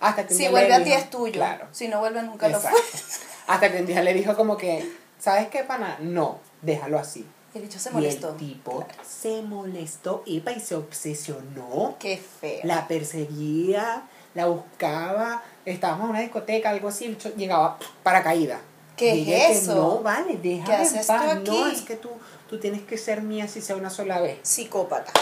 [0.00, 1.32] Hasta que Si vuelve a ti es tuyo.
[1.32, 1.66] Claro.
[1.72, 2.78] Si no vuelve nunca lo Exacto.
[2.78, 3.26] fue.
[3.46, 5.98] Hasta que un día le dijo como que, ¿sabes qué, pana?
[6.00, 7.24] No, déjalo así.
[7.54, 8.30] El bicho se Y molestó.
[8.30, 9.02] el tipo Claro.
[9.08, 11.96] se molestó, epa, y se obsesionó.
[11.98, 12.60] Qué feo.
[12.64, 14.04] La perseguía,
[14.34, 18.60] la buscaba, estábamos en una discoteca, algo así, el bicho llegaba para caída.
[18.96, 19.74] ¿Qué Y es ella que eso?
[19.74, 21.44] No, vale, déjame ¿Qué haces en paz.
[21.44, 21.72] tú No, aquí?
[21.76, 22.10] es que tú,
[22.48, 24.38] tú tienes que ser mía si sea una sola vez.
[24.42, 25.12] Psicópata.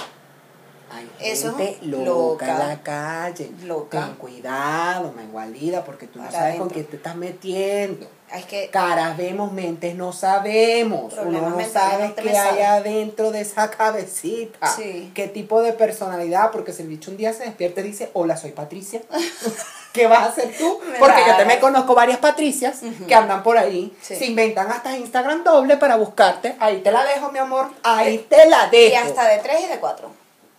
[0.90, 2.04] Hay Eso es gente loca,
[2.46, 2.46] loca.
[2.62, 3.50] en la calle.
[3.64, 4.06] Loca.
[4.06, 8.06] Ten cuidado, Maigualida, porque tú no sabes con quién te estás metiendo.
[8.34, 11.14] Es que Caras vemos, mentes no sabemos.
[11.24, 14.66] Uno no sabe te qué me hay adentro de esa cabecita.
[14.68, 15.10] Sí.
[15.14, 18.36] Qué tipo de personalidad, porque si el bicho un día se despierta y dice, hola,
[18.36, 19.00] soy Patricia.
[19.92, 20.78] ¿Qué vas a hacer tú?
[20.92, 21.38] Me Porque yo rara.
[21.38, 24.16] también conozco varias Patricias que andan por ahí, Sí.
[24.16, 26.54] se inventan hasta Instagram doble para buscarte.
[26.60, 27.70] Ahí te la dejo, mi amor.
[27.82, 28.92] Ahí te la dejo.
[28.92, 30.10] y hasta de tres y de cuatro.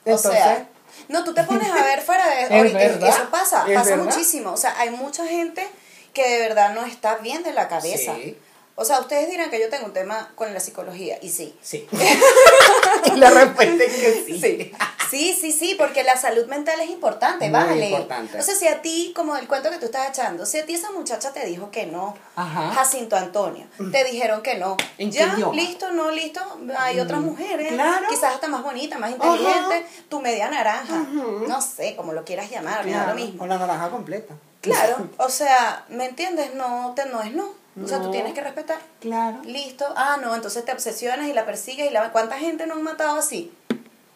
[0.05, 0.67] Entonces- o sea,
[1.07, 2.43] no, tú te pones a ver fuera de...
[2.67, 4.05] Es verdad, eso pasa, es pasa verdad.
[4.05, 4.51] muchísimo.
[4.51, 5.65] O sea, hay mucha gente
[6.13, 8.15] que de verdad no está bien de la cabeza.
[8.15, 8.37] Sí.
[8.75, 11.53] O sea, ustedes dirán que yo tengo un tema con la psicología, y sí.
[11.61, 11.87] Sí.
[13.05, 14.39] y la respuesta es que sí.
[14.41, 14.71] Sí.
[15.09, 17.89] Sí, sí, sí, porque la salud mental es importante, Muy vale.
[17.89, 18.37] importante.
[18.37, 20.75] O sea, si a ti, como el cuento que tú estás echando, si a ti
[20.75, 22.71] esa muchacha te dijo que no, Ajá.
[22.73, 26.41] Jacinto Antonio, te dijeron que no, ¿En qué ya, listo, no, listo,
[26.77, 28.05] hay otras mujeres, claro.
[28.09, 29.25] quizás hasta más bonitas, más Ajá.
[29.35, 31.05] inteligentes, tu media naranja,
[31.47, 33.43] no sé, como lo quieras llamar, Claro, lo mismo.
[33.43, 34.35] O la naranja completa.
[34.61, 36.53] Claro, o sea, ¿me entiendes?
[36.53, 37.57] No, te, no es no.
[37.81, 38.11] O sea, tú No.
[38.11, 38.77] tienes que respetar.
[38.99, 39.37] Claro.
[39.45, 39.85] Listo.
[39.95, 42.11] Ah, no, entonces te obsesionas y la persigues y la...
[42.11, 43.53] ¿Cuánta gente no han matado así?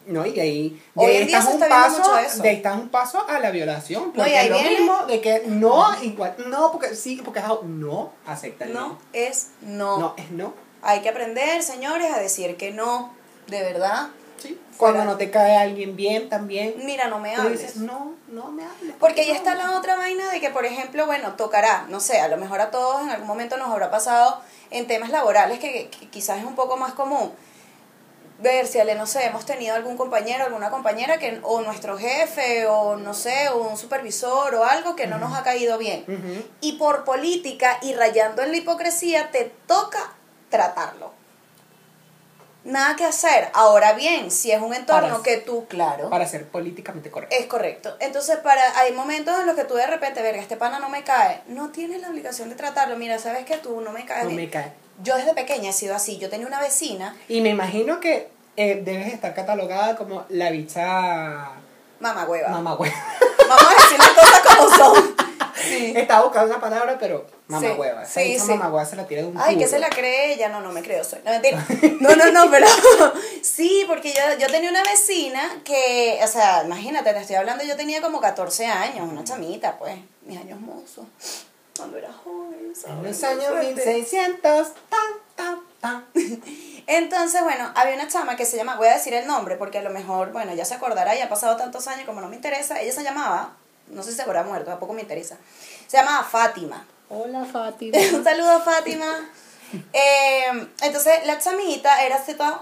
[0.06, 2.18] No, y de ahí, de Hoy en día estás se un está viendo paso, mucho
[2.26, 2.42] eso.
[2.42, 4.02] de ahí estás un paso a la violación.
[4.02, 7.20] No, y Porque ahí es lo viene- mismo de que no, igual, no, porque sí,
[7.24, 9.98] porque es no, acepta el No es no.
[9.98, 10.52] No, es no.
[10.82, 13.12] Hay que aprender, señores, a decir que no.
[13.46, 14.08] De verdad.
[14.42, 14.58] Sí.
[14.76, 15.10] Cuando Fuera.
[15.12, 16.74] no te cae alguien bien también.
[16.84, 17.60] Mira, no me Tú hables.
[17.62, 18.94] dices, no, no me hables.
[19.00, 22.28] Porque ahí está la otra vaina de que, por ejemplo, bueno, tocará, no sé, a
[22.28, 24.40] lo mejor a todos en algún momento nos habrá pasado
[24.70, 27.32] en temas laborales que, que quizás es un poco más común.
[28.38, 32.66] Ver si, ale, no sé, hemos tenido algún compañero, alguna compañera que, o nuestro jefe,
[32.66, 36.04] o no sé, o un supervisor o algo que no nos ha caído bien.
[36.60, 40.12] Y por política y rayando en la hipocresía, te toca
[40.50, 41.12] tratarlo.
[42.64, 43.50] Nada que hacer.
[43.52, 46.08] Ahora bien, si es un entorno Para- que tú, claro.
[46.08, 47.36] Para ser políticamente correcto.
[47.38, 47.94] Es correcto.
[48.00, 51.04] Entonces, para hay momentos en los que tú de repente, verga, este pana no me
[51.04, 51.42] cae.
[51.46, 52.96] No tienes la obligación de tratarlo.
[52.96, 54.42] Mira, sabes que tú no me caes No bien.
[54.44, 54.72] me cae.
[55.02, 56.18] Yo desde pequeña he sido así.
[56.18, 61.50] Yo tenía una vecina, Y me imagino que eh, debes estar catalogada como la bicha
[62.00, 62.48] mamá hueva.
[62.48, 62.94] mamá hueva.
[63.48, 65.14] Vamos a decir las cosas como son.
[65.54, 65.94] Sí.
[65.96, 68.02] Estaba buscando esa palabra, pero mamá Sí, hueva.
[68.02, 68.48] Esa sí, sí.
[68.50, 70.48] mamá hueva se la tira de un Ay, que se la cree ella.
[70.50, 71.02] No, no me creo.
[71.04, 71.20] Soy.
[71.24, 71.64] No, mentira.
[72.00, 72.66] No, no, no, pero
[73.42, 77.76] sí, porque yo, yo tenía una vecina que, o sea, imagínate, te estoy hablando, yo
[77.76, 81.06] tenía como 14 años, una chamita, pues, mis años mozos,
[81.76, 82.72] cuando era joven.
[82.86, 83.74] En los años Fuerte.
[83.74, 85.00] 1600, tan,
[85.36, 86.06] tan, tan.
[86.86, 89.82] Entonces, bueno, había una chama que se llama, voy a decir el nombre porque a
[89.82, 92.80] lo mejor, bueno, ya se acordará, ya ha pasado tantos años como no me interesa.
[92.80, 93.54] Ella se llamaba,
[93.88, 95.36] no sé si se habrá muerto, tampoco me interesa.
[95.86, 96.86] Se llamaba Fátima.
[97.08, 97.98] Hola, Fátima.
[98.12, 99.30] Un saludo, Fátima.
[99.92, 102.60] Eh, entonces, la chamita era así toda.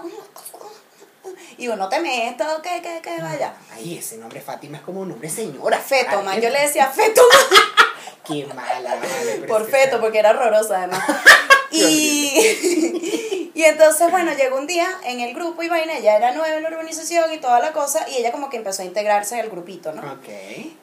[1.57, 3.53] Y uno te meto, que, que, que vaya.
[3.71, 5.79] Ay, ese nombre Fátima es como un nombre señora.
[5.79, 7.27] Fetoma, Ay, yo le decía Fetoma
[8.25, 11.03] Qué mala, pero por feto, porque era horrorosa además.
[11.71, 16.55] y, y entonces, bueno, llegó un día en el grupo y vaina, ella era nueva
[16.55, 19.41] en la urbanización y toda la cosa, y ella como que empezó a integrarse en
[19.41, 20.01] el grupito, ¿no?
[20.13, 20.29] Ok.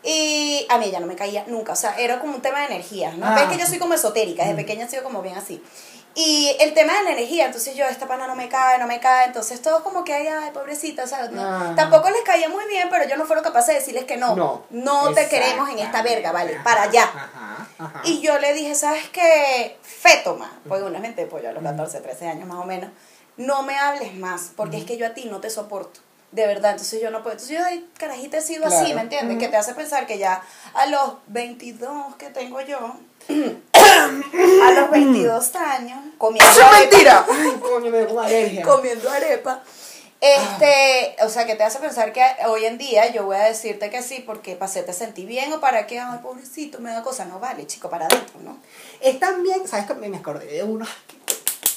[0.04, 2.66] Y a mí ella no me caía nunca, o sea, era como un tema de
[2.66, 3.24] energía, ¿no?
[3.24, 3.34] Ah.
[3.34, 5.62] Ves que yo soy como esotérica, desde pequeña he sido como bien así.
[6.14, 8.98] Y el tema de la energía, entonces yo, esta pana no me cae, no me
[8.98, 11.74] cae, entonces todos como que, ay, ay, pobrecita, o sea, no.
[11.76, 14.64] Tampoco les caía muy bien, pero yo no fueron capaces de decirles que no, No.
[14.70, 17.04] no te queremos en esta verga, vale, Ajá, para allá.
[17.04, 18.00] Ajá, ajá.
[18.04, 19.78] Y yo le dije, ¿sabes qué?
[19.82, 22.90] Fetoma, pues una mente de pollo a los 14, 13 años más o menos,
[23.36, 26.00] no me hables más, porque es que yo a ti no te soporto.
[26.32, 27.32] De verdad, entonces yo no puedo.
[27.32, 28.94] Entonces yo de carajita he sido así, Claro.
[28.94, 29.38] ¿me entiendes?
[29.38, 30.40] Que te hace pensar que ya
[30.74, 32.78] a los 22 que tengo yo,
[34.02, 37.26] a los 22 años, comiendo ¡Eso es arepa, mentira!
[37.30, 39.62] Ay, coño, me comiendo arepa.
[40.20, 43.88] Este, o sea, que te hace pensar que hoy en día yo voy a decirte
[43.88, 47.24] que sí porque pasé te sentí bien o para qué, ay, pobrecito, me da cosa,
[47.24, 48.58] no vale, chico, para adentro, ¿no?
[49.00, 49.94] Es también, ¿sabes qué?
[49.94, 50.86] Me acordé de uno.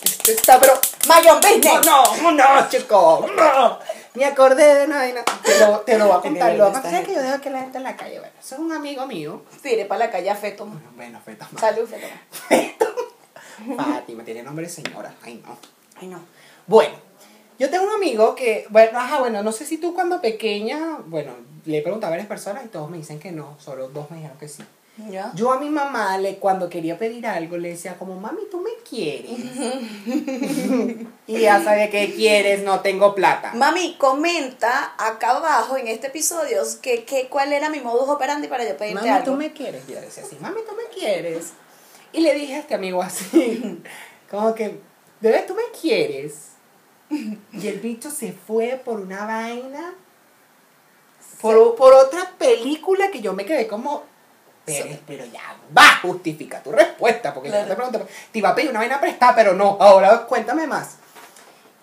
[0.04, 0.74] Este está, pero.
[1.08, 1.86] Mayon Business.
[1.86, 3.26] No, no, no, chico.
[3.36, 3.80] No.
[4.16, 5.24] Me acordé de una vaina.
[5.44, 6.56] Te lo, te lo voy a contar.
[6.56, 8.20] Lo que que yo dejo que la gente en la calle.
[8.20, 9.42] Bueno, eso es un amigo mío.
[9.62, 10.82] Tire para la calle a Fetoma.
[10.96, 11.62] Bueno, bueno, más.
[11.62, 12.84] Salud, Fetoma.
[13.78, 15.14] Fátima, tiene nombre de señora.
[15.22, 15.58] Ay, no.
[16.00, 16.20] Ay, no.
[16.68, 16.96] Bueno,
[17.60, 21.34] yo tengo un amigo que, bueno, ajá, bueno, no sé si tú cuando pequeña, bueno,
[21.66, 24.18] le he preguntado a varias personas y todos me dicen que no, solo dos me
[24.18, 24.64] dijeron que sí.
[24.96, 25.32] ¿Ya?
[25.34, 28.70] Yo a mi mamá, le, cuando quería pedir algo, le decía como, mami, tú me
[28.88, 29.32] quieres.
[31.28, 33.54] y ya sabía que quieres, no tengo plata.
[33.56, 38.66] Mami, comenta acá abajo en este episodio que, que, cuál era mi modus operandi para
[38.70, 39.32] yo pedirte Mami, algo.
[39.32, 39.84] tú me quieres.
[39.88, 41.54] Y yo decía así, mami, tú me quieres.
[42.12, 43.82] Y le dije a este amigo así,
[44.30, 44.80] como que,
[45.22, 46.50] bebé, tú me quieres.
[47.10, 49.96] Y el bicho se fue por una vaina,
[51.42, 54.04] por, por otra película que yo me quedé como,
[54.66, 55.00] pero, Sí.
[55.06, 57.64] pero ya va, justifica tu respuesta, porque Claro.
[57.64, 60.96] yo te pregunto, te iba a pedir una vaina prestada, pero no, ahora cuéntame más.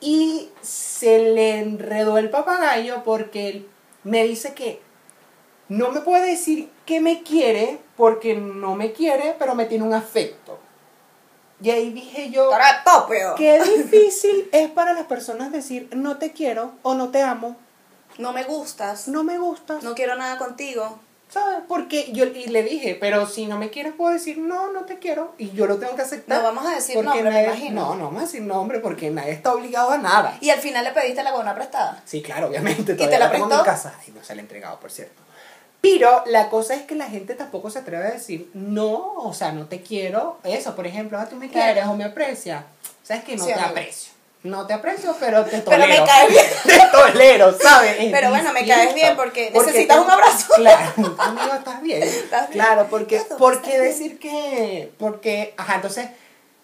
[0.01, 3.69] Y se le enredó el papagayo porque él
[4.05, 4.81] me dice que
[5.69, 9.93] no me puede decir que me quiere porque no me quiere, pero me tiene un
[9.95, 10.59] afecto.
[11.63, 12.51] Y ahí dije yo,
[13.37, 17.57] qué difícil es para las personas decir no te quiero o no te amo,
[18.17, 19.07] No me gustas.
[19.09, 19.83] no me gustas.
[19.83, 20.99] No quiero nada contigo.
[21.33, 21.59] ¿Sabes?
[21.69, 24.99] Porque yo y le dije, pero si no me quieres, puedo decir, no, no te
[24.99, 25.33] quiero.
[25.39, 26.39] Y yo lo tengo que aceptar.
[26.39, 27.81] No vamos a decir porque nombre, me nadie- imagino.
[27.87, 30.37] No, no vamos a decir nombre porque nadie está obligado a nada.
[30.41, 32.03] Y al final le pediste la buena prestada.
[32.05, 32.83] Sí, claro, obviamente.
[32.95, 33.65] te Todavía la tengo en prestó?
[33.65, 33.95] mi casa.
[34.05, 35.23] Ay, no se la he entregado, por cierto.
[35.81, 39.53] Pero la cosa es que la gente tampoco se atreve a decir, no, o sea,
[39.53, 40.39] no te quiero.
[40.45, 41.73] Eso, por ejemplo, ah, tú me Claro.
[41.73, 42.65] quieres o me aprecias.
[43.03, 43.69] ¿Sabes que No Sí, te amigo.
[43.71, 44.10] aprecio.
[44.43, 46.01] No te aprecio, pero te Pero tolero.
[46.03, 46.45] me caes bien.
[46.65, 47.97] te tolero, ¿sabes?
[47.99, 50.53] Es Pero bueno, me caes bien porque necesitas te- un abrazo.
[50.57, 52.03] Claro, amigo, estás bien.
[52.03, 52.65] Estás bien.
[52.65, 53.91] Claro, porque, Todo ¿por está qué bien.
[53.91, 54.93] decir que?
[54.99, 56.09] Porque, ajá, entonces,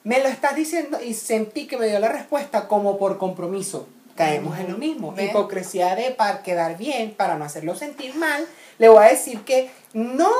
[0.05, 3.87] me lo estás diciendo y sentí que me dio la respuesta como por compromiso.
[4.15, 5.15] Caemos en lo mismo.
[5.19, 8.47] Hipocresía de para quedar bien, para no hacerlo sentir mal,
[8.79, 10.31] le voy a decir que no,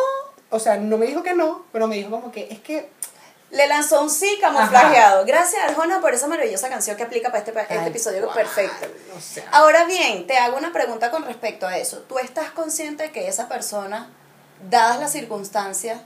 [0.49, 2.89] o sea, no me dijo que no, pero me dijo como que es que
[3.51, 5.25] Le lanzó un sí camuflajeado.
[5.25, 8.87] Gracias, Arjona, por esa maravillosa canción que aplica para este, para este Ay, episodio perfecto.
[9.17, 11.99] O sea, Ahora bien, te hago una pregunta con respecto a eso.
[12.09, 14.11] ¿Tú estás consciente que esa persona,
[14.69, 16.01] dadas las circunstancias,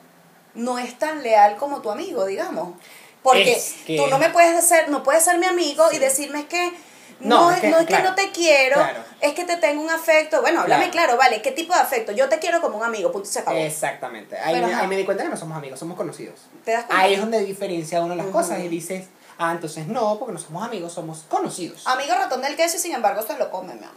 [0.55, 2.75] no es tan leal como tu amigo, digamos?
[3.23, 6.47] Porque Es que- tú no me puedes ser, no puedes ser mi amigo y decirme
[6.47, 6.73] que
[7.21, 9.01] no, No, es que- no es que claro, no te quiero, claro.
[9.21, 10.41] es que te tengo un afecto.
[10.41, 11.07] Bueno, háblame Claro.
[11.09, 12.13] claro, vale, ¿qué tipo de afecto?
[12.13, 13.57] Yo te quiero como un amigo, punto y se acabó.
[13.57, 14.37] exactamente.
[14.39, 16.41] Ahí, Pero, me, ahí me di cuenta que no somos amigos, somos conocidos.
[16.65, 17.03] ¿Te das cuenta?
[17.05, 19.07] Ahí es donde diferencia uno las cosas y dices,
[19.39, 21.87] ah, entonces no, porque no somos amigos, somos conocidos.
[21.87, 23.95] Amigo ratón del queso y sin embargo se lo come, mi amor.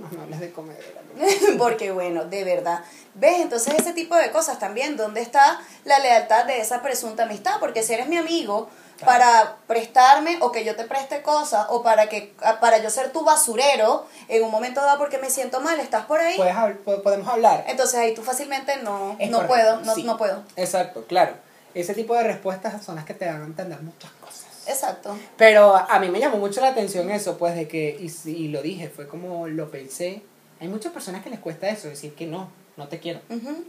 [0.00, 1.00] No, no hables de comedera.
[1.58, 2.84] Porque bueno, de verdad.
[3.14, 3.40] ¿Ves?
[3.40, 7.56] Entonces ese tipo de cosas también, ¿dónde está la lealtad de esa presunta amistad?
[7.58, 8.70] Porque si eres mi amigo.
[9.04, 13.24] Para prestarme o que yo te preste cosas o para que para yo ser tu
[13.24, 16.36] basurero en un momento dado porque me siento mal, estás por ahí.
[16.36, 17.64] Puedes hab- po- podemos hablar.
[17.68, 20.02] Entonces ahí tú fácilmente no, Es no correcto, puedo, no, sí.
[20.02, 20.42] no puedo.
[20.56, 21.34] Exacto, claro.
[21.74, 24.46] Ese tipo de respuestas son las que te dan a entender muchas cosas.
[24.66, 25.16] Exacto.
[25.36, 28.88] Pero a mí me llamó mucho la atención eso, pues de que, y, lo dije,
[28.88, 30.22] fue como lo pensé.
[30.60, 33.20] Hay muchas personas que les cuesta eso, decir que no, no te quiero.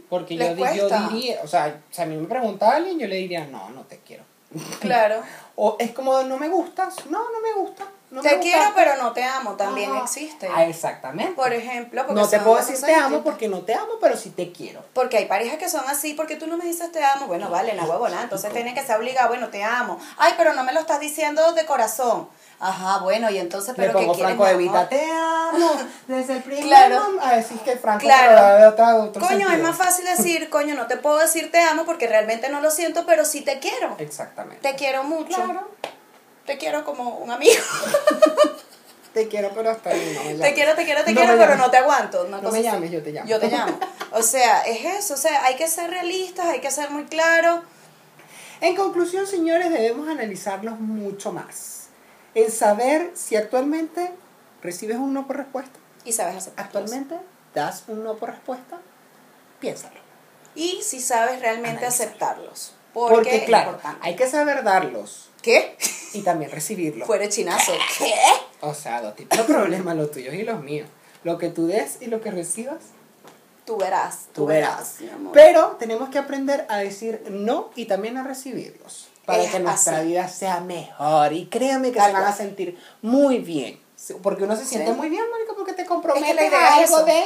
[0.08, 3.46] Porque yo, yo diría, o sea, si a mí me pregunta alguien, yo le diría,
[3.46, 4.24] no, no te quiero.
[4.80, 5.22] Claro.
[5.56, 7.84] O es como, no me gustas, no, no me gusta.
[8.10, 10.02] No te me quiero, pero no te amo, también Ajá.
[10.02, 10.48] existe.
[10.52, 11.32] Ah, exactamente.
[11.34, 14.30] Por ejemplo, porque no te puedo decir te amo porque no te amo, pero sí
[14.30, 14.82] te quiero.
[14.94, 17.28] Porque hay parejas que son así, porque tú no me dices te amo.
[17.28, 18.22] Bueno, vale, la huevona.
[18.22, 20.00] Entonces tiene que ser obligado, bueno, te amo.
[20.18, 22.28] Ay, pero no me lo estás diciendo de corazón.
[22.62, 25.72] Ajá, bueno, y entonces, pero ¿qué pongo quieres, Franco de te amo,
[26.06, 27.02] desde el primer Claro.
[27.22, 28.32] A decir que Franco Claro.
[28.32, 31.50] lo da de otra, otro Coño, es más fácil decir, coño, no te puedo decir
[31.50, 33.96] te amo porque realmente no lo siento, pero sí te quiero.
[33.98, 34.60] Exactamente.
[34.68, 35.36] Te quiero mucho.
[35.42, 35.68] Claro.
[36.44, 37.62] Te quiero como un amigo.
[39.14, 41.56] Te quiero, pero hasta ahí no me Te quiero, te quiero, te No quiero, pero
[41.56, 42.22] no te aguanto.
[42.26, 42.68] Una No cosa me así.
[42.68, 43.28] llames, yo te llamo.
[43.28, 43.76] Yo te llamo.
[44.12, 45.14] O sea, es eso.
[45.14, 47.62] O sea, hay que ser realistas, hay que ser muy claros.
[48.60, 51.79] En conclusión, señores, debemos analizarlos mucho más.
[52.34, 54.10] En saber si actualmente
[54.62, 55.78] recibes un no por respuesta.
[56.04, 56.64] Y sabes aceptar.
[56.66, 57.16] Actualmente
[57.54, 58.78] das un no por respuesta.
[59.60, 60.00] Piénsalo.
[60.54, 62.72] Y si sabes realmente aceptarlos.
[62.92, 64.00] Porque, Porque, claro, importante.
[64.02, 65.76] hay que saber darlos ¿Qué?
[66.12, 67.06] y también recibirlos.
[67.06, 67.72] Fuera chinazo.
[67.98, 68.12] ¿Qué?
[68.62, 70.88] O sea, dos tipos de problemas, los tuyos y los míos.
[71.22, 72.78] Lo que tú des y lo que recibas,
[73.66, 74.26] Tú verás.
[74.34, 74.96] tú verás.
[75.00, 75.32] mi amor.
[75.32, 79.08] Pero tenemos que aprender a decir no y también a recibirlos.
[79.26, 80.06] Para Es que nuestra así.
[80.08, 81.32] vida sea mejor.
[81.32, 83.78] Y créanme que Tal se van a sentir muy bien.
[84.22, 84.96] Porque uno se siente Sí.
[84.96, 87.22] muy bien, marica, porque te comprometes la idea a es algo de...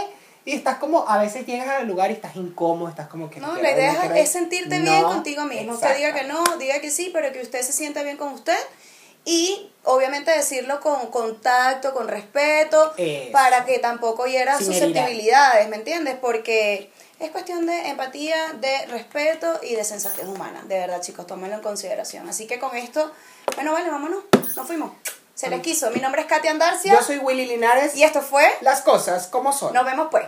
[0.46, 3.40] Y estás como, a veces llegas al lugar y estás incómodo, estás como que...
[3.40, 5.72] No, la idea no es- es sentirte No, bien contigo mismo.
[5.72, 6.44] Usted diga que exacto.
[6.50, 8.58] no, diga que sí, pero que usted se sienta bien con usted.
[9.24, 13.32] Y obviamente decirlo con contacto, con respeto, Eso.
[13.32, 16.16] para que tampoco hiera Sin susceptibilidades, ¿me entiendes?
[16.20, 16.90] Porque
[17.24, 20.62] es cuestión de empatía, de respeto y de sensatez humana.
[20.66, 22.28] De verdad, chicos, tómenlo en consideración.
[22.28, 23.12] Así que con esto,
[23.54, 24.24] bueno, vale, vámonos.
[24.56, 24.92] Nos fuimos.
[25.34, 25.90] Se les quiso.
[25.90, 26.94] Mi nombre es Katia Andarcia.
[26.94, 28.46] Yo soy Willy Linares Y esto fue.
[28.60, 29.72] las cosas como son.
[29.74, 30.24] Nos vemos pues.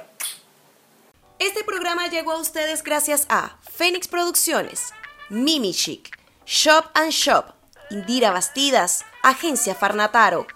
[1.38, 4.92] Este programa llegó a ustedes gracias a Fénix Producciones,
[5.28, 7.52] Mimi Chic, Shop and Shop,
[7.90, 10.46] Indira Bastidas, Agencia Farnataro.